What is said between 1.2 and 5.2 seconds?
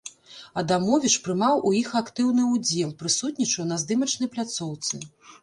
прымаў у іх актыўны ўдзел, прысутнічаў на здымачнай пляцоўцы.